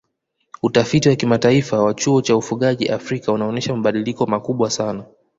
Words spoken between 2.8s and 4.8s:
Afrika unaonyesha mabadiliko makubwa